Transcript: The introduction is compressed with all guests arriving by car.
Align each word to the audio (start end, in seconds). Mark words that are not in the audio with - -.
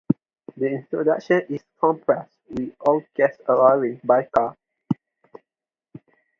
The 0.57 0.65
introduction 0.67 1.43
is 1.49 1.61
compressed 1.79 2.35
with 2.49 2.73
all 2.79 3.03
guests 3.13 3.39
arriving 3.47 4.01
by 4.03 4.23
car. 4.23 4.57